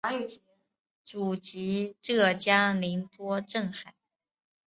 [1.03, 3.93] 祖籍浙江宁波镇海。